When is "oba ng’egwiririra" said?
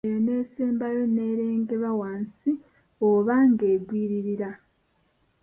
3.07-4.49